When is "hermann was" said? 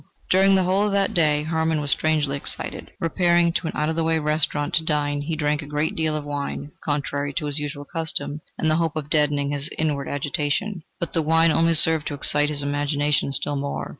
1.43-1.91